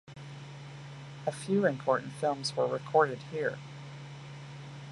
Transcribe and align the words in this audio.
A 1.27 1.31
few 1.31 1.67
important 1.67 2.13
films 2.13 2.55
were 2.55 2.65
recorded 2.65 3.19
here. 3.31 3.59